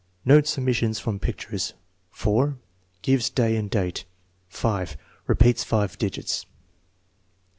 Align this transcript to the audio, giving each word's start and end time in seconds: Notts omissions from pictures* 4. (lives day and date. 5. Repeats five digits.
Notts 0.25 0.57
omissions 0.57 0.97
from 0.99 1.19
pictures* 1.19 1.75
4. 2.09 2.57
(lives 3.05 3.29
day 3.29 3.55
and 3.55 3.69
date. 3.69 4.05
5. 4.49 4.97
Repeats 5.27 5.63
five 5.63 5.95
digits. 5.99 6.47